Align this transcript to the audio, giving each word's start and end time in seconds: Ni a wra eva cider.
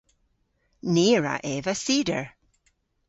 Ni 0.93 1.05
a 1.17 1.19
wra 1.19 1.35
eva 1.55 1.73
cider. 1.85 2.25